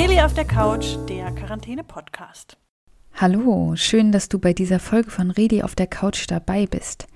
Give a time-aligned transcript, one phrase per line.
[0.00, 2.56] Reli auf der Couch, der Quarantäne-Podcast.
[3.12, 7.06] Hallo, schön, dass du bei dieser Folge von Redi auf der Couch dabei bist.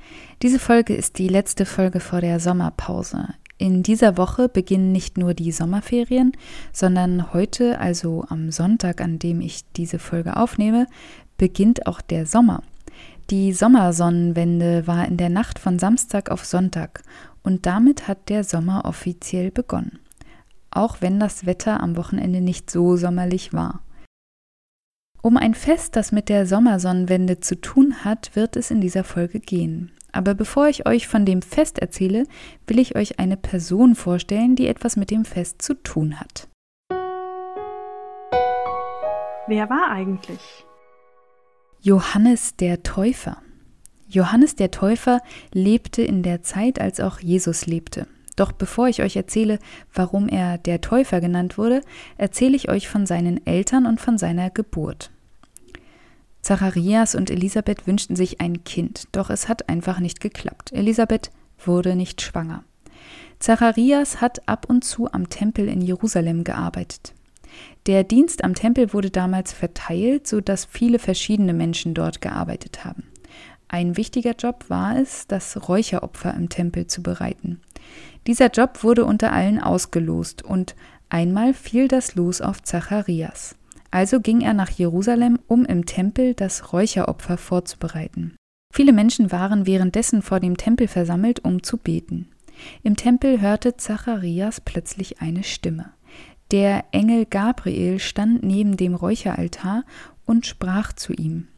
[0.43, 3.29] Diese Folge ist die letzte Folge vor der Sommerpause.
[3.57, 6.33] In dieser Woche beginnen nicht nur die Sommerferien,
[6.75, 10.87] sondern heute, also am Sonntag, an dem ich diese Folge aufnehme,
[11.39, 12.63] beginnt auch der Sommer.
[13.31, 17.03] Die Sommersonnenwende war in der Nacht von Samstag auf Sonntag
[17.43, 20.01] und damit hat der Sommer offiziell begonnen.
[20.75, 23.81] Auch wenn das Wetter am Wochenende nicht so sommerlich war.
[25.23, 29.41] Um ein Fest, das mit der Sommersonnenwende zu tun hat, wird es in dieser Folge
[29.41, 29.93] gehen.
[30.13, 32.25] Aber bevor ich euch von dem Fest erzähle,
[32.67, 36.49] will ich euch eine Person vorstellen, die etwas mit dem Fest zu tun hat.
[39.47, 40.67] Wer war eigentlich?
[41.81, 43.39] Johannes der Täufer.
[44.09, 45.21] Johannes der Täufer
[45.53, 48.07] lebte in der Zeit, als auch Jesus lebte.
[48.37, 49.59] Doch bevor ich euch erzähle,
[49.93, 51.83] warum er der Täufer genannt wurde,
[52.19, 55.11] erzähle ich euch von seinen Eltern und von seiner Geburt.
[56.43, 60.73] Zacharias und Elisabeth wünschten sich ein Kind, doch es hat einfach nicht geklappt.
[60.73, 62.65] Elisabeth wurde nicht schwanger.
[63.39, 67.15] Zacharias hat ab und zu am Tempel in Jerusalem gearbeitet.
[67.87, 73.05] Der Dienst am Tempel wurde damals verteilt, so dass viele verschiedene Menschen dort gearbeitet haben.
[73.69, 77.61] Ein wichtiger Job war es, das Räucheropfer im Tempel zu bereiten.
[78.27, 80.75] Dieser Job wurde unter allen ausgelost und
[81.09, 83.57] einmal fiel das Los auf Zacharias.
[83.91, 88.35] Also ging er nach Jerusalem, um im Tempel das Räucheropfer vorzubereiten.
[88.73, 92.29] Viele Menschen waren währenddessen vor dem Tempel versammelt, um zu beten.
[92.83, 95.91] Im Tempel hörte Zacharias plötzlich eine Stimme.
[96.51, 99.85] Der Engel Gabriel stand neben dem Räucheraltar
[100.25, 101.49] und sprach zu ihm.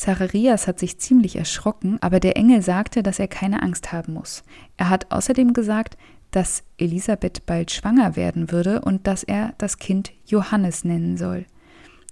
[0.00, 4.42] Zacharias hat sich ziemlich erschrocken, aber der Engel sagte, dass er keine Angst haben muss.
[4.78, 5.98] Er hat außerdem gesagt,
[6.30, 11.44] dass Elisabeth bald schwanger werden würde und dass er das Kind Johannes nennen soll.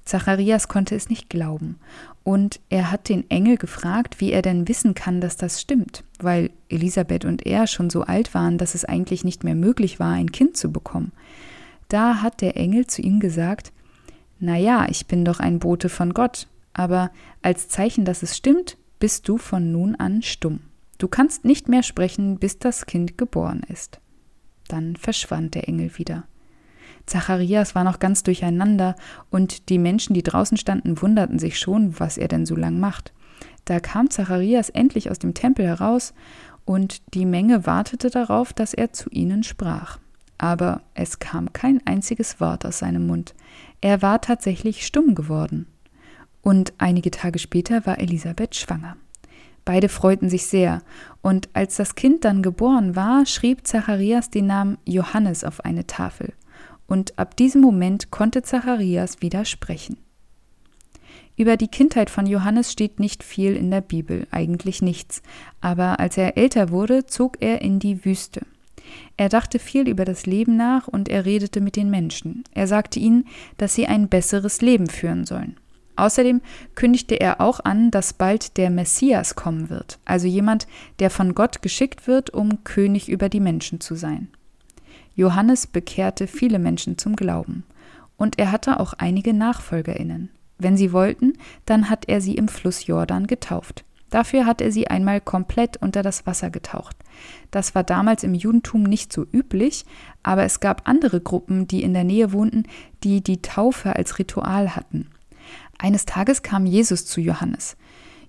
[0.05, 1.79] Zacharias konnte es nicht glauben,
[2.25, 6.51] und er hat den Engel gefragt, wie er denn wissen kann, dass das stimmt, weil
[6.69, 10.31] Elisabeth und er schon so alt waren, dass es eigentlich nicht mehr möglich war, ein
[10.31, 11.13] Kind zu bekommen.
[11.89, 13.73] Da hat der Engel zu ihm gesagt,
[14.41, 17.11] Na ja, ich bin doch ein Bote von Gott, aber
[17.43, 20.61] als Zeichen, dass es stimmt, bist du von nun an stumm.
[20.99, 24.01] Du kannst nicht mehr sprechen, bis das Kind geboren ist.
[24.69, 26.25] Dann verschwand der Engel wieder.
[27.05, 28.95] Zacharias war noch ganz durcheinander
[29.29, 33.13] und die Menschen, die draußen standen, wunderten sich schon, was er denn so lang macht.
[33.65, 36.15] Da kam Zacharias endlich aus dem Tempel heraus
[36.65, 39.99] und die Menge wartete darauf, dass er zu ihnen sprach.
[40.37, 43.35] Aber es kam kein einziges Wort aus seinem Mund.
[43.81, 45.67] Er war tatsächlich stumm geworden.
[46.43, 48.97] Und einige Tage später war Elisabeth schwanger.
[49.65, 50.83] Beide freuten sich sehr,
[51.21, 56.33] und als das Kind dann geboren war, schrieb Zacharias den Namen Johannes auf eine Tafel
[56.89, 59.99] und ab diesem Moment konnte Zacharias wieder sprechen.
[61.37, 65.23] Über die Kindheit von Johannes steht nicht viel in der Bibel, eigentlich nichts,
[65.61, 68.45] aber als er älter wurde, zog er in die Wüste.
[69.17, 72.43] Er dachte viel über das Leben nach und er redete mit den Menschen.
[72.55, 73.27] Er sagte ihnen,
[73.59, 75.57] dass sie ein besseres Leben führen sollen.
[75.99, 76.41] Außerdem
[76.77, 80.69] kündigte er auch an, dass bald der Messias kommen wird, also jemand,
[81.01, 84.29] der von Gott geschickt wird, um König über die Menschen zu sein.
[85.17, 87.65] Johannes bekehrte viele Menschen zum Glauben.
[88.17, 90.31] Und er hatte auch einige Nachfolgerinnen.
[90.59, 91.33] Wenn sie wollten,
[91.67, 93.85] dann hat er sie im Fluss Jordan getauft.
[94.11, 96.97] Dafür hat er sie einmal komplett unter das Wasser getaucht.
[97.51, 99.85] Das war damals im Judentum nicht so üblich,
[100.23, 102.65] aber es gab andere Gruppen, die in der Nähe wohnten,
[103.03, 105.09] die die Taufe als Ritual hatten.
[105.79, 107.77] Eines Tages kam Jesus zu Johannes.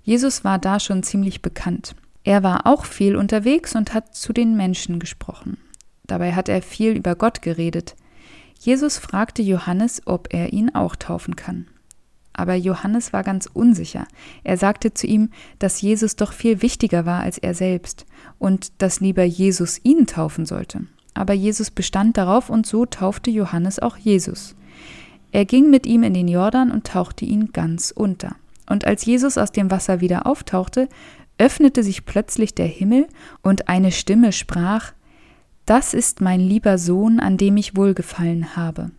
[0.03, 1.95] Jesus war da schon ziemlich bekannt.
[2.23, 5.57] Er war auch viel unterwegs und hat zu den Menschen gesprochen.
[6.05, 7.95] Dabei hat er viel über Gott geredet.
[8.59, 11.67] Jesus fragte Johannes, ob er ihn auch taufen kann.
[12.33, 14.07] Aber Johannes war ganz unsicher.
[14.43, 18.05] Er sagte zu ihm, dass Jesus doch viel wichtiger war als er selbst
[18.38, 20.85] und dass lieber Jesus ihn taufen sollte.
[21.13, 24.56] Aber Jesus bestand darauf und so taufte Johannes auch Jesus.
[25.31, 28.35] Er ging mit ihm in den Jordan und tauchte ihn ganz unter.
[28.67, 30.89] Und als Jesus aus dem Wasser wieder auftauchte,
[31.37, 33.07] öffnete sich plötzlich der Himmel
[33.41, 34.93] und eine Stimme sprach,
[35.65, 38.91] das ist mein lieber Sohn, an dem ich wohlgefallen habe.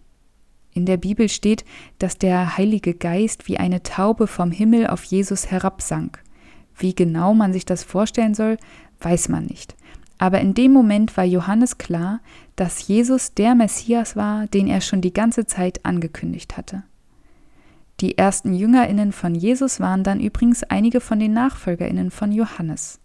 [0.72, 1.64] In der Bibel steht,
[1.98, 6.22] dass der Heilige Geist wie eine Taube vom Himmel auf Jesus herabsank.
[6.76, 8.56] Wie genau man sich das vorstellen soll,
[9.00, 9.74] weiß man nicht.
[10.20, 12.20] Aber in dem Moment war Johannes klar,
[12.54, 16.82] dass Jesus der Messias war, den er schon die ganze Zeit angekündigt hatte.
[18.00, 23.00] Die ersten Jüngerinnen von Jesus waren dann übrigens einige von den Nachfolgerinnen von Johannes.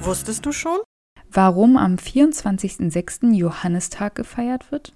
[0.00, 0.78] Wusstest du schon?
[1.30, 3.32] Warum am 24.06.
[3.34, 4.94] Johannistag gefeiert wird?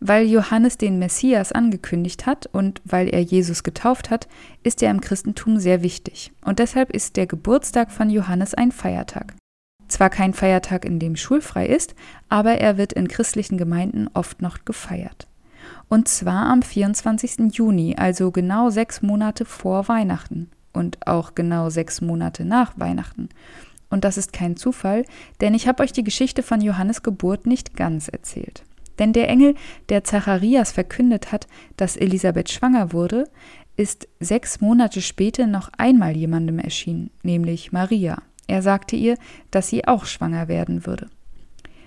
[0.00, 4.28] Weil Johannes den Messias angekündigt hat und weil er Jesus getauft hat,
[4.62, 6.32] ist er im Christentum sehr wichtig.
[6.44, 9.34] Und deshalb ist der Geburtstag von Johannes ein Feiertag.
[9.88, 11.94] Zwar kein Feiertag, in dem schulfrei ist,
[12.28, 15.26] aber er wird in christlichen Gemeinden oft noch gefeiert.
[15.88, 17.52] Und zwar am 24.
[17.52, 23.30] Juni, also genau sechs Monate vor Weihnachten und auch genau sechs Monate nach Weihnachten.
[23.90, 25.04] Und das ist kein Zufall,
[25.40, 28.64] denn ich habe euch die Geschichte von Johannes Geburt nicht ganz erzählt.
[28.98, 29.54] Denn der Engel,
[29.88, 31.46] der Zacharias verkündet hat,
[31.76, 33.24] dass Elisabeth schwanger wurde,
[33.76, 38.22] ist sechs Monate später noch einmal jemandem erschienen, nämlich Maria.
[38.48, 39.16] Er sagte ihr,
[39.50, 41.06] dass sie auch schwanger werden würde.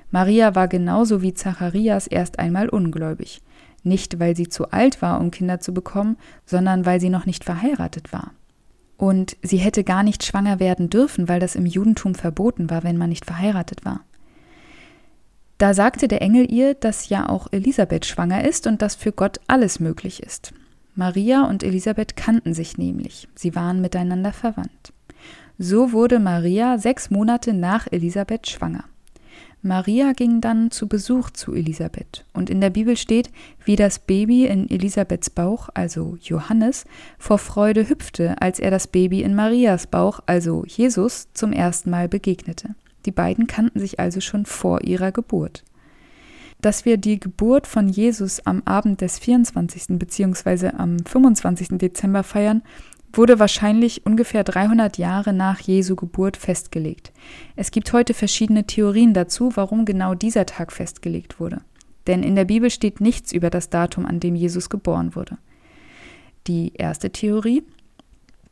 [0.09, 3.41] Maria war genauso wie Zacharias erst einmal ungläubig.
[3.83, 7.43] Nicht, weil sie zu alt war, um Kinder zu bekommen, sondern weil sie noch nicht
[7.43, 8.31] verheiratet war.
[8.97, 12.97] Und sie hätte gar nicht schwanger werden dürfen, weil das im Judentum verboten war, wenn
[12.97, 14.01] man nicht verheiratet war.
[15.61, 19.39] Da sagte der Engel ihr, dass ja auch Elisabeth schwanger ist und dass für Gott
[19.45, 20.55] alles möglich ist.
[20.95, 24.91] Maria und Elisabeth kannten sich nämlich, sie waren miteinander verwandt.
[25.59, 28.85] So wurde Maria sechs Monate nach Elisabeth schwanger.
[29.61, 33.29] Maria ging dann zu Besuch zu Elisabeth, und in der Bibel steht,
[33.63, 36.85] wie das Baby in Elisabeths Bauch, also Johannes,
[37.19, 42.09] vor Freude hüpfte, als er das Baby in Marias Bauch, also Jesus, zum ersten Mal
[42.09, 42.73] begegnete.
[43.05, 45.63] Die beiden kannten sich also schon vor ihrer Geburt.
[46.61, 49.97] Dass wir die Geburt von Jesus am Abend des 24.
[49.97, 50.69] bzw.
[50.77, 51.79] am 25.
[51.79, 52.61] Dezember feiern,
[53.13, 57.11] wurde wahrscheinlich ungefähr 300 Jahre nach Jesu Geburt festgelegt.
[57.55, 61.61] Es gibt heute verschiedene Theorien dazu, warum genau dieser Tag festgelegt wurde.
[62.07, 65.37] Denn in der Bibel steht nichts über das Datum, an dem Jesus geboren wurde.
[66.47, 67.63] Die erste Theorie,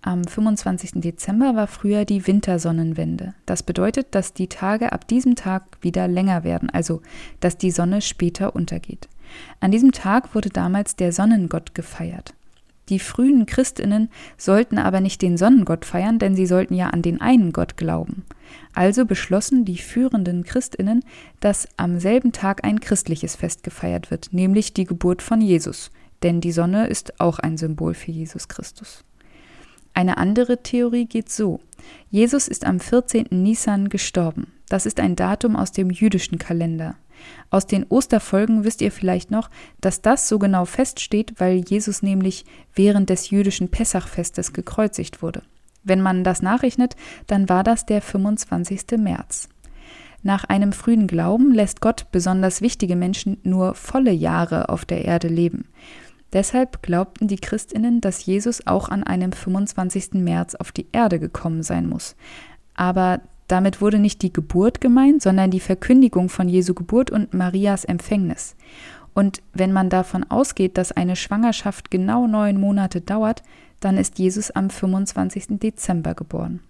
[0.01, 1.01] am 25.
[1.01, 3.33] Dezember war früher die Wintersonnenwende.
[3.45, 7.01] Das bedeutet, dass die Tage ab diesem Tag wieder länger werden, also
[7.41, 9.09] dass die Sonne später untergeht.
[9.59, 12.33] An diesem Tag wurde damals der Sonnengott gefeiert.
[12.87, 17.21] Die frühen Christinnen sollten aber nicht den Sonnengott feiern, denn sie sollten ja an den
[17.21, 18.25] einen Gott glauben.
[18.73, 21.03] Also beschlossen die führenden Christinnen,
[21.39, 25.91] dass am selben Tag ein christliches Fest gefeiert wird, nämlich die Geburt von Jesus,
[26.23, 29.03] denn die Sonne ist auch ein Symbol für Jesus Christus.
[29.99, 31.59] Eine andere Theorie geht so.
[32.09, 33.25] Jesus ist am 14.
[33.31, 34.53] Nisan gestorben.
[34.69, 36.95] Das ist ein Datum aus dem jüdischen Kalender.
[37.49, 39.49] Aus den Osterfolgen wisst ihr vielleicht noch,
[39.81, 45.41] dass das so genau feststeht, weil Jesus nämlich während des jüdischen Pessachfestes gekreuzigt wurde.
[45.83, 46.95] Wenn man das nachrechnet,
[47.27, 48.97] dann war das der 25.
[48.97, 49.49] März.
[50.23, 55.27] Nach einem frühen Glauben lässt Gott besonders wichtige Menschen nur volle Jahre auf der Erde
[55.27, 55.65] leben.
[56.33, 60.13] Deshalb glaubten die Christinnen, dass Jesus auch an einem 25.
[60.13, 62.15] März auf die Erde gekommen sein muss.
[62.75, 67.83] Aber damit wurde nicht die Geburt gemeint, sondern die Verkündigung von Jesu Geburt und Marias
[67.83, 68.55] Empfängnis.
[69.15, 73.41] Und wenn man davon ausgeht, dass eine Schwangerschaft genau neun Monate dauert,
[73.79, 75.59] dann ist Jesus am 25.
[75.59, 76.61] Dezember geboren.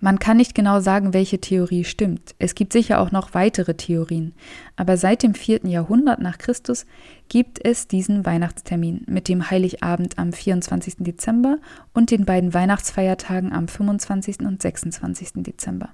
[0.00, 2.34] Man kann nicht genau sagen, welche Theorie stimmt.
[2.38, 4.32] Es gibt sicher auch noch weitere Theorien.
[4.76, 5.66] Aber seit dem 4.
[5.66, 6.86] Jahrhundert nach Christus
[7.28, 10.96] gibt es diesen Weihnachtstermin mit dem Heiligabend am 24.
[11.00, 11.58] Dezember
[11.92, 14.40] und den beiden Weihnachtsfeiertagen am 25.
[14.40, 15.32] und 26.
[15.36, 15.90] Dezember.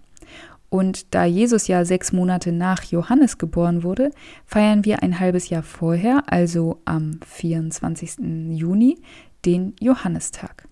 [0.69, 4.11] Und da Jesus ja sechs Monate nach Johannes geboren wurde,
[4.45, 8.19] feiern wir ein halbes Jahr vorher, also am 24.
[8.51, 8.99] Juni,
[9.45, 10.69] den Johannistag.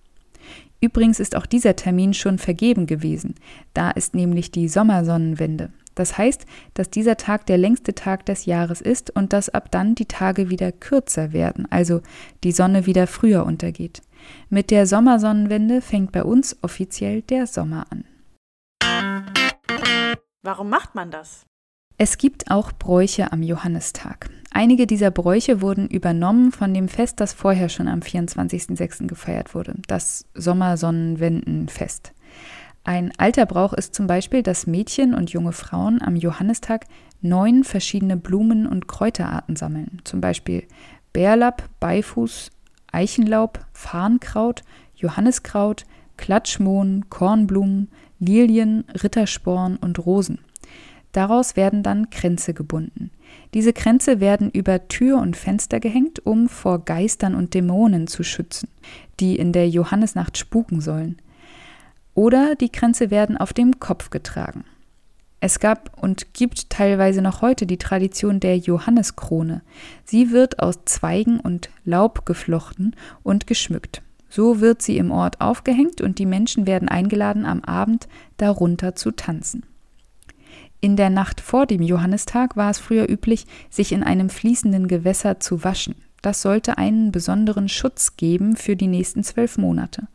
[0.81, 3.35] Übrigens ist auch dieser Termin schon vergeben gewesen.
[3.73, 5.71] Da ist nämlich die Sommersonnenwende.
[5.95, 9.95] Das heißt, dass dieser Tag der längste Tag des Jahres ist und dass ab dann
[9.95, 12.01] die Tage wieder kürzer werden, also
[12.43, 14.01] die Sonne wieder früher untergeht.
[14.49, 18.03] Mit der Sommersonnenwende fängt bei uns offiziell der Sommer an.
[20.43, 21.45] Warum macht man das?
[21.97, 24.29] Es gibt auch Bräuche am Johannistag.
[24.57, 29.05] Einige dieser Bräuche wurden übernommen von dem Fest, das vorher schon am 24.06.
[29.05, 32.13] gefeiert wurde, das Sommersonnenwendenfest.
[32.85, 36.85] Ein alter Brauch ist zum Beispiel, dass Mädchen und junge Frauen am Johannistag
[37.19, 40.63] neun verschiedene Blumen- und Kräuterarten sammeln, zum Beispiel
[41.11, 42.49] Bärlapp, Beifuß,
[42.93, 44.61] Eichenlaub, Farnkraut,
[44.95, 45.83] Johanniskraut,
[46.15, 50.44] Klatschmohn, Kornblumen, Lilien, Rittersporn und Rosen.
[51.15, 53.09] Daraus werden dann Kränze gebunden.
[53.53, 58.67] Diese Kränze werden über Tür und Fenster gehängt, um vor Geistern und Dämonen zu schützen,
[59.21, 61.15] die in der Johannesnacht spuken sollen.
[62.15, 64.65] Oder die Kränze werden auf dem Kopf getragen.
[65.39, 69.61] Es gab und gibt teilweise noch heute die Tradition der Johanneskrone.
[70.03, 72.93] Sie wird aus Zweigen und Laub geflochten
[73.23, 74.01] und geschmückt.
[74.27, 79.11] So wird sie im Ort aufgehängt und die Menschen werden eingeladen, am Abend darunter zu
[79.11, 79.63] tanzen.
[80.81, 85.39] In der Nacht vor dem Johannistag war es früher üblich, sich in einem fließenden Gewässer
[85.39, 85.95] zu waschen.
[86.21, 90.07] Das sollte einen besonderen Schutz geben für die nächsten zwölf Monate.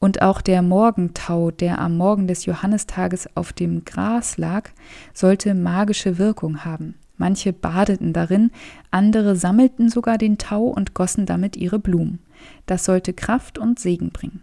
[0.00, 4.70] Und auch der Morgentau, der am Morgen des Johannistages auf dem Gras lag,
[5.12, 6.94] sollte magische Wirkung haben.
[7.16, 8.52] Manche badeten darin,
[8.92, 12.20] andere sammelten sogar den Tau und gossen damit ihre Blumen.
[12.66, 14.42] Das sollte Kraft und Segen bringen.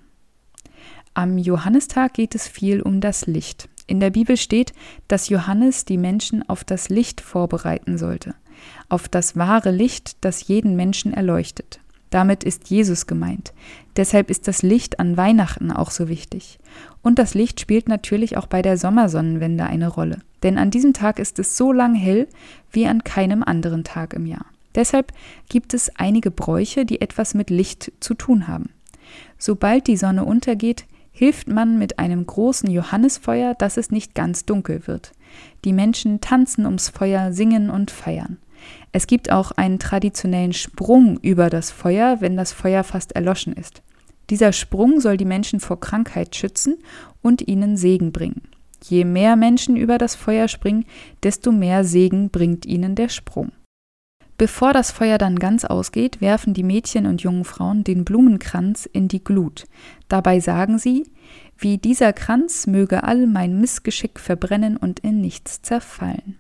[1.14, 3.70] Am Johannistag geht es viel um das Licht.
[3.88, 4.74] In der Bibel steht,
[5.08, 8.36] dass Johannes die Menschen auf das Licht vorbereiten sollte,
[8.89, 11.80] auf das wahre Licht, das jeden Menschen erleuchtet.
[12.10, 13.54] Damit ist Jesus gemeint.
[13.98, 16.60] Deshalb ist das Licht an Weihnachten auch so wichtig.
[17.01, 20.20] Und das Licht spielt natürlich auch bei der Sommersonnenwende eine Rolle.
[20.42, 22.27] Denn an diesem Tag ist es so lang hell
[22.72, 24.46] wie an keinem anderen Tag im Jahr.
[24.75, 25.12] Deshalb
[25.50, 28.70] gibt es einige Bräuche, die etwas mit Licht zu tun haben.
[29.38, 34.86] Sobald die Sonne untergeht, hilft man mit einem großen Johannisfeuer, dass es nicht ganz dunkel
[34.86, 35.13] wird.
[35.63, 38.38] Die Menschen tanzen ums Feuer, singen und feiern.
[38.91, 43.81] Es gibt auch einen traditionellen Sprung über das Feuer, wenn das Feuer fast erloschen ist.
[44.29, 46.79] Dieser Sprung soll die Menschen vor Krankheit schützen
[47.22, 48.41] und ihnen Segen bringen.
[48.84, 50.86] Je mehr Menschen über das Feuer springen,
[51.24, 53.53] desto mehr Segen bringt ihnen der Sprung.
[54.38, 59.08] Bevor das Feuer dann ganz ausgeht, werfen die Mädchen und jungen Frauen den Blumenkranz in
[59.08, 59.65] die Glut.
[60.10, 61.10] Dabei sagen sie,
[61.58, 66.38] wie dieser Kranz möge all mein Missgeschick verbrennen und in nichts zerfallen.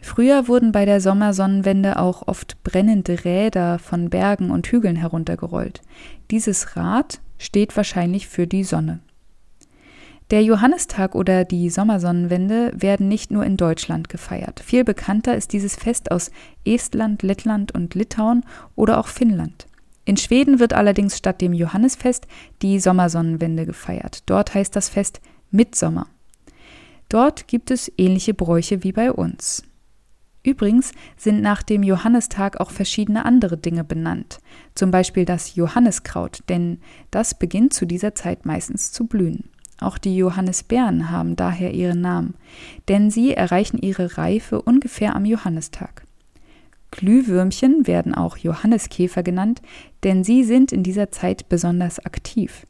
[0.00, 5.80] Früher wurden bei der Sommersonnenwende auch oft brennende Räder von Bergen und Hügeln heruntergerollt.
[6.30, 9.00] Dieses Rad steht wahrscheinlich für die Sonne.
[10.30, 14.60] Der Johannistag oder die Sommersonnenwende werden nicht nur in Deutschland gefeiert.
[14.60, 16.30] Viel bekannter ist dieses Fest aus
[16.66, 18.44] Estland, Lettland und Litauen
[18.76, 19.66] oder auch Finnland.
[20.04, 22.26] In Schweden wird allerdings statt dem Johannisfest
[22.60, 24.22] die Sommersonnenwende gefeiert.
[24.26, 26.06] Dort heißt das Fest Mitsommer.
[27.08, 29.62] Dort gibt es ähnliche Bräuche wie bei uns.
[30.42, 34.40] Übrigens sind nach dem Johannistag auch verschiedene andere Dinge benannt,
[34.74, 36.80] zum Beispiel das Johanniskraut, denn
[37.10, 39.50] das beginnt zu dieser Zeit meistens zu blühen.
[39.80, 42.34] Auch die Johannisbeeren haben daher ihren Namen,
[42.88, 46.04] denn sie erreichen ihre Reife ungefähr am Johannistag.
[46.90, 49.62] Glühwürmchen werden auch Johanniskäfer genannt,
[50.04, 52.66] denn sie sind in dieser Zeit besonders aktiv.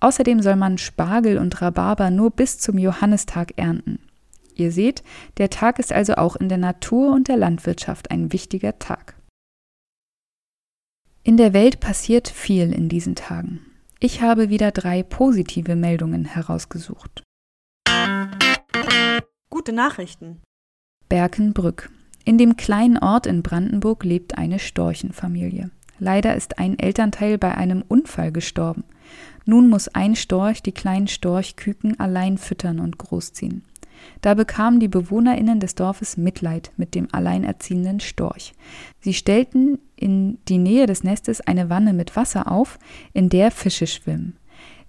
[0.00, 3.98] Außerdem soll man Spargel und Rhabarber nur bis zum Johannistag ernten.
[4.54, 5.02] Ihr seht,
[5.38, 9.14] der Tag ist also auch in der Natur und der Landwirtschaft ein wichtiger Tag.
[11.22, 13.60] In der Welt passiert viel in diesen Tagen.
[13.98, 17.22] Ich habe wieder drei positive Meldungen herausgesucht.
[19.48, 20.42] Gute Nachrichten.
[21.08, 21.90] Berkenbrück.
[22.26, 25.70] In dem kleinen Ort in Brandenburg lebt eine Storchenfamilie.
[25.98, 28.84] Leider ist ein Elternteil bei einem Unfall gestorben.
[29.46, 33.64] Nun muss ein Storch die kleinen Storchküken allein füttern und großziehen.
[34.20, 38.54] Da bekamen die BewohnerInnen des Dorfes Mitleid mit dem alleinerziehenden Storch.
[39.00, 42.78] Sie stellten in die Nähe des Nestes eine Wanne mit Wasser auf,
[43.12, 44.36] in der Fische schwimmen.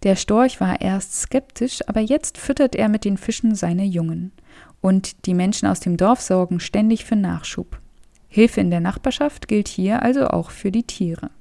[0.03, 4.31] Der Storch war erst skeptisch, aber jetzt füttert er mit den Fischen seine Jungen.
[4.81, 7.79] Und die Menschen aus dem Dorf sorgen ständig für Nachschub.
[8.27, 11.31] Hilfe in der Nachbarschaft gilt hier also auch für die Tiere.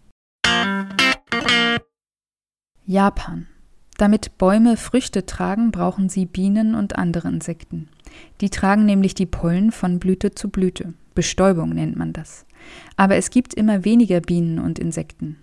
[2.87, 3.49] Japan
[3.99, 7.89] damit Bäume Früchte tragen, brauchen sie Bienen und andere Insekten.
[8.41, 10.95] Die tragen nämlich die Pollen von Blüte zu Blüte.
[11.15, 12.47] Bestäubung nennt man das.
[12.97, 15.37] Aber es gibt immer weniger Bienen und Insekten.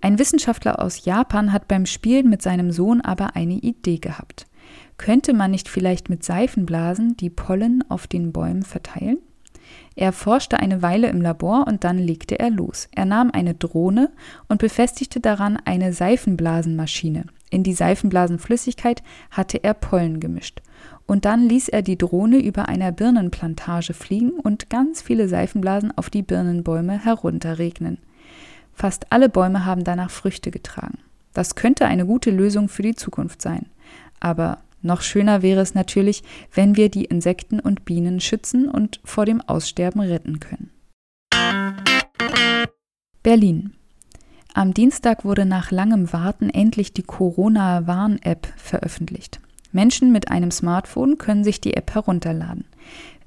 [0.00, 4.46] Ein Wissenschaftler aus Japan hat beim Spielen mit seinem Sohn aber eine Idee gehabt.
[4.96, 9.18] Könnte man nicht vielleicht mit Seifenblasen die Pollen auf den Bäumen verteilen?
[9.96, 12.88] Er forschte eine Weile im Labor und dann legte er los.
[12.92, 14.10] Er nahm eine Drohne
[14.48, 17.24] und befestigte daran eine Seifenblasenmaschine.
[17.50, 20.62] In die Seifenblasenflüssigkeit hatte er Pollen gemischt.
[21.06, 26.08] Und dann ließ er die Drohne über einer Birnenplantage fliegen und ganz viele Seifenblasen auf
[26.08, 27.98] die Birnenbäume herunterregnen.
[28.72, 30.98] Fast alle Bäume haben danach Früchte getragen.
[31.34, 33.66] Das könnte eine gute Lösung für die Zukunft sein.
[34.20, 36.22] Aber noch schöner wäre es natürlich,
[36.54, 40.70] wenn wir die Insekten und Bienen schützen und vor dem Aussterben retten können.
[43.22, 43.74] Berlin.
[44.52, 49.40] Am Dienstag wurde nach langem Warten endlich die Corona-Warn-App veröffentlicht.
[49.70, 52.64] Menschen mit einem Smartphone können sich die App herunterladen.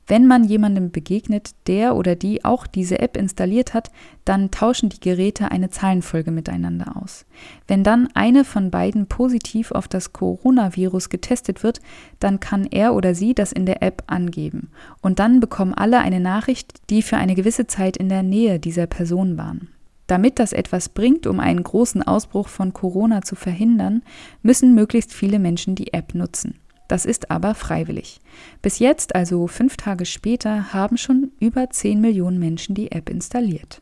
[0.05, 3.89] Wenn man jemandem begegnet, der oder die auch diese App installiert hat,
[4.25, 7.25] dann tauschen die Geräte eine Zahlenfolge miteinander aus.
[7.69, 11.79] Wenn dann eine von beiden positiv auf das Coronavirus getestet wird,
[12.19, 14.71] dann kann er oder sie das in der App angeben.
[15.01, 18.87] Und dann bekommen alle eine Nachricht, die für eine gewisse Zeit in der Nähe dieser
[18.87, 19.69] Person waren.
[20.07, 24.03] Damit das etwas bringt, um einen großen Ausbruch von Corona zu verhindern,
[24.41, 26.59] müssen möglichst viele Menschen die App nutzen.
[26.87, 28.19] Das ist aber freiwillig.
[28.61, 33.81] Bis jetzt, also fünf Tage später, haben schon über 10 Millionen Menschen die App installiert.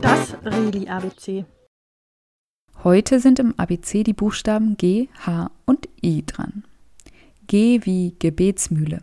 [0.00, 1.44] Das Reli ABC.
[2.82, 6.64] Heute sind im ABC die Buchstaben G, H und I dran.
[7.46, 9.02] G wie Gebetsmühle.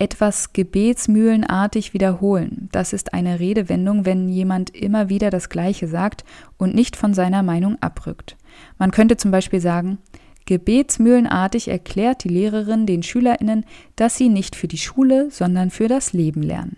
[0.00, 6.24] Etwas gebetsmühlenartig wiederholen, das ist eine Redewendung, wenn jemand immer wieder das Gleiche sagt
[6.56, 8.36] und nicht von seiner Meinung abrückt.
[8.78, 9.98] Man könnte zum Beispiel sagen,
[10.46, 13.64] gebetsmühlenartig erklärt die Lehrerin den Schülerinnen,
[13.96, 16.76] dass sie nicht für die Schule, sondern für das Leben lernen.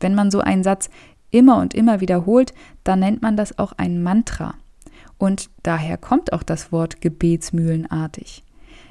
[0.00, 0.90] Wenn man so einen Satz
[1.30, 4.54] immer und immer wiederholt, dann nennt man das auch ein Mantra.
[5.18, 8.42] Und daher kommt auch das Wort gebetsmühlenartig.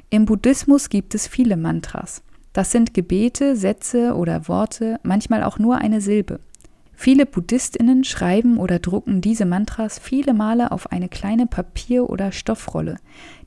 [0.09, 2.23] Im Buddhismus gibt es viele Mantras.
[2.55, 6.39] Das sind Gebete, Sätze oder Worte, manchmal auch nur eine Silbe.
[6.93, 12.95] Viele Buddhistinnen schreiben oder drucken diese Mantras viele Male auf eine kleine Papier- oder Stoffrolle.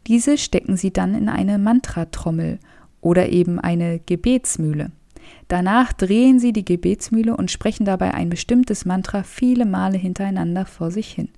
[0.07, 2.59] Diese stecken sie dann in eine Mantratrommel
[3.01, 4.93] oder eben eine Gebetsmühle.
[5.49, 10.91] Danach drehen sie die Gebetsmühle und sprechen dabei ein bestimmtes Mantra viele Male hintereinander vor
[10.91, 11.31] sich hin.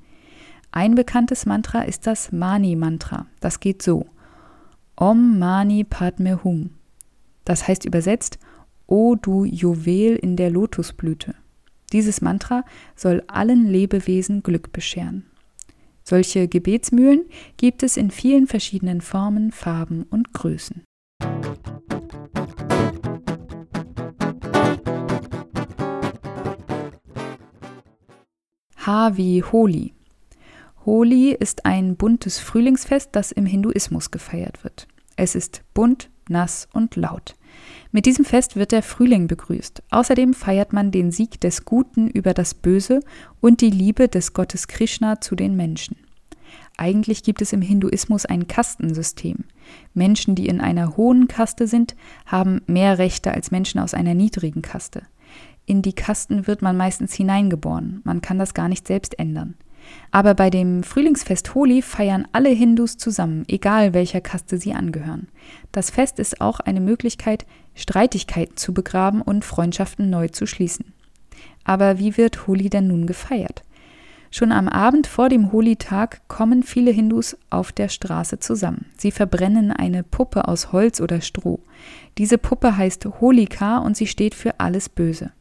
[0.72, 3.26] Ein bekanntes Mantra ist das Mani-Mantra.
[3.38, 4.06] Das geht so:
[4.96, 6.70] Om Mani Padme Hum.
[7.44, 8.38] Das heißt übersetzt,
[8.86, 11.34] O du Juwel in der Lotusblüte.
[11.92, 12.64] Dieses Mantra
[12.96, 15.26] soll allen Lebewesen Glück bescheren.
[16.02, 17.24] Solche Gebetsmühlen
[17.56, 20.82] gibt es in vielen verschiedenen Formen, Farben und Größen.
[28.76, 29.94] H wie Holi.
[30.86, 34.88] Holi ist ein buntes Frühlingsfest, das im Hinduismus gefeiert wird.
[35.16, 37.34] Es ist bunt, nass und laut.
[37.92, 39.82] Mit diesem Fest wird der Frühling begrüßt.
[39.90, 43.00] Außerdem feiert man den Sieg des Guten über das Böse
[43.40, 45.96] und die Liebe des Gottes Krishna zu den Menschen.
[46.76, 49.44] Eigentlich gibt es im Hinduismus ein Kastensystem.
[49.92, 51.94] Menschen, die in einer hohen Kaste sind,
[52.26, 55.02] haben mehr Rechte als Menschen aus einer niedrigen Kaste.
[55.66, 59.54] In die Kasten wird man meistens hineingeboren, man kann das gar nicht selbst ändern.
[60.10, 65.28] Aber bei dem Frühlingsfest Holi feiern alle Hindus zusammen, egal welcher Kaste sie angehören.
[65.72, 70.92] Das Fest ist auch eine Möglichkeit, Streitigkeiten zu begraben und Freundschaften neu zu schließen.
[71.64, 73.62] Aber wie wird Holi denn nun gefeiert?
[74.32, 78.86] Schon am Abend vor dem Holi-Tag kommen viele Hindus auf der Straße zusammen.
[78.96, 81.58] Sie verbrennen eine Puppe aus Holz oder Stroh.
[82.16, 85.32] Diese Puppe heißt Holika und sie steht für alles Böse.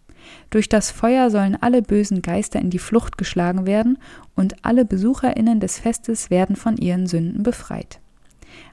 [0.49, 3.97] Durch das Feuer sollen alle bösen Geister in die Flucht geschlagen werden
[4.35, 7.99] und alle Besucherinnen des Festes werden von ihren Sünden befreit.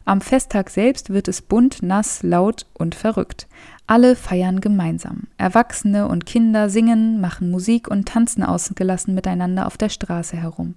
[0.04, 3.48] Am Festtag selbst wird es bunt, nass, laut und verrückt.
[3.86, 5.24] Alle feiern gemeinsam.
[5.36, 10.74] Erwachsene und Kinder singen, machen Musik und tanzen ausgelassen miteinander auf der Straße herum.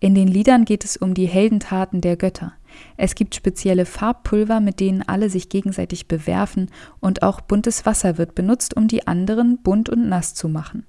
[0.00, 2.52] In den Liedern geht es um die Heldentaten der Götter.
[2.96, 8.34] Es gibt spezielle Farbpulver, mit denen alle sich gegenseitig bewerfen, und auch buntes Wasser wird
[8.34, 10.86] benutzt, um die anderen bunt und nass zu machen.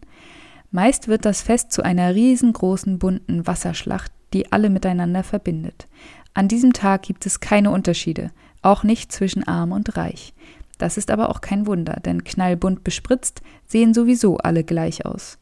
[0.71, 5.87] Meist wird das Fest zu einer riesengroßen bunten Wasserschlacht, die alle miteinander verbindet.
[6.33, 10.33] An diesem Tag gibt es keine Unterschiede, auch nicht zwischen arm und reich.
[10.77, 15.37] Das ist aber auch kein Wunder, denn knallbunt bespritzt sehen sowieso alle gleich aus.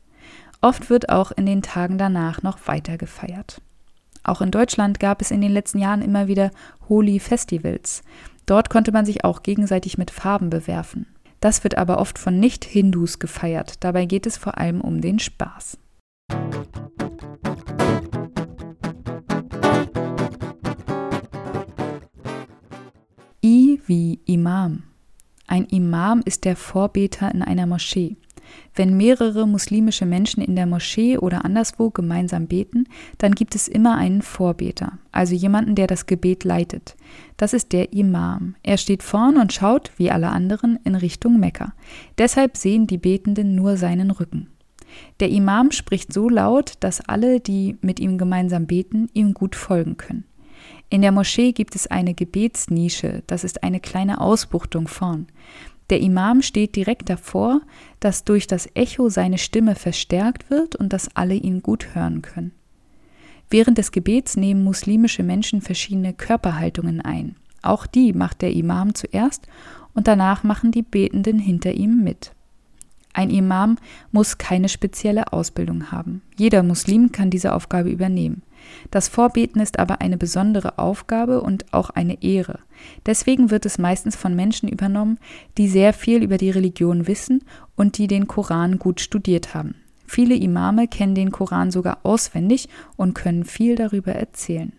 [0.61, 3.61] Oft wird auch in den Tagen danach noch weiter gefeiert.
[4.23, 6.51] Auch in Deutschland gab es in den letzten Jahren immer wieder
[6.87, 8.03] Holi-Festivals.
[8.45, 11.07] Dort konnte man sich auch gegenseitig mit Farben bewerfen.
[11.39, 13.83] Das wird aber oft von Nicht-Hindus gefeiert.
[13.83, 15.77] Dabei geht es vor allem um den Spaß.
[23.43, 24.83] I wie Imam.
[25.47, 28.15] Ein Imam ist der Vorbeter in einer Moschee.
[28.75, 32.85] Wenn mehrere muslimische Menschen in der Moschee oder anderswo gemeinsam beten,
[33.19, 36.95] dann gibt es immer einen Vorbeter, also jemanden, der das Gebet leitet.
[37.37, 38.55] Das ist der Imam.
[38.63, 41.73] Er steht vorn und schaut, wie alle anderen, in Richtung Mekka.
[42.17, 44.47] Deshalb sehen die Betenden nur seinen Rücken.
[45.19, 49.97] Der Imam spricht so laut, dass alle, die mit ihm gemeinsam beten, ihm gut folgen
[49.97, 50.25] können.
[50.89, 55.27] In der Moschee gibt es eine Gebetsnische, das ist eine kleine Ausbuchtung vorn.
[55.93, 57.61] Der Imam steht direkt davor,
[57.99, 62.51] dass durch das Echo seine Stimme verstärkt wird und dass alle ihn gut hören können.
[63.51, 67.35] Während des Gebets nehmen muslimische Menschen verschiedene Körperhaltungen ein.
[67.61, 69.45] Auch die macht der Imam zuerst
[69.93, 72.31] und danach machen die Betenden hinter ihm mit.
[73.13, 73.77] Ein Imam
[74.11, 76.23] muss keine spezielle Ausbildung haben.
[76.35, 78.41] Jeder Muslim kann diese Aufgabe übernehmen.
[78.91, 82.59] Das Vorbeten ist aber eine besondere Aufgabe und auch eine Ehre.
[83.05, 85.19] Deswegen wird es meistens von Menschen übernommen,
[85.57, 87.43] die sehr viel über die Religion wissen
[87.75, 89.75] und die den Koran gut studiert haben.
[90.05, 94.73] Viele Imame kennen den Koran sogar auswendig und können viel darüber erzählen.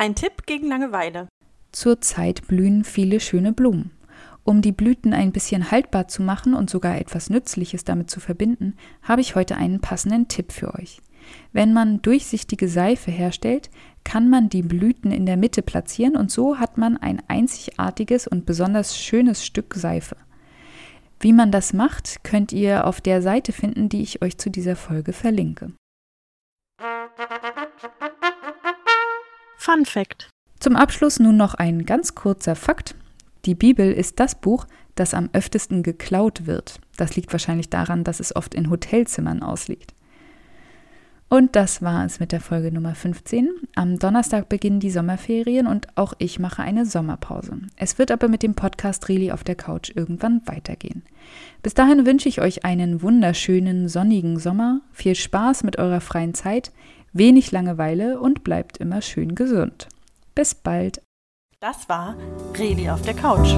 [0.00, 1.26] Ein Tipp gegen Langeweile.
[1.72, 3.90] Zurzeit blühen viele schöne Blumen.
[4.48, 8.76] Um die Blüten ein bisschen haltbar zu machen und sogar etwas Nützliches damit zu verbinden,
[9.02, 11.02] habe ich heute einen passenden Tipp für euch.
[11.52, 13.68] Wenn man durchsichtige Seife herstellt,
[14.04, 18.46] kann man die Blüten in der Mitte platzieren und so hat man ein einzigartiges und
[18.46, 20.16] besonders schönes Stück Seife.
[21.20, 24.76] Wie man das macht, könnt ihr auf der Seite finden, die ich euch zu dieser
[24.76, 25.72] Folge verlinke.
[29.58, 30.30] Fun Fact.
[30.58, 32.94] Zum Abschluss nun noch ein ganz kurzer Fakt.
[33.48, 36.80] Die Bibel ist das Buch, das am öftesten geklaut wird.
[36.98, 39.94] Das liegt wahrscheinlich daran, dass es oft in Hotelzimmern ausliegt.
[41.30, 43.48] Und das war es mit der Folge Nummer 15.
[43.74, 47.58] Am Donnerstag beginnen die Sommerferien und auch ich mache eine Sommerpause.
[47.76, 51.02] Es wird aber mit dem Podcast Reli auf der Couch irgendwann weitergehen.
[51.62, 56.70] Bis dahin wünsche ich euch einen wunderschönen sonnigen Sommer, viel Spaß mit eurer freien Zeit,
[57.14, 59.88] wenig Langeweile und bleibt immer schön gesund.
[60.34, 61.00] Bis bald.
[61.60, 62.14] Das war
[62.56, 63.48] Reli auf der Couch.